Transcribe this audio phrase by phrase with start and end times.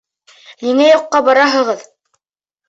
[0.67, 1.85] Ниңә юҡҡа бораһығыҙ?